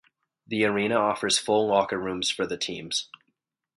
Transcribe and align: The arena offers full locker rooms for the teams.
The 0.47 0.65
arena 0.65 0.95
offers 0.95 1.37
full 1.37 1.67
locker 1.67 1.99
rooms 1.99 2.31
for 2.31 2.47
the 2.47 2.57
teams. 2.57 3.07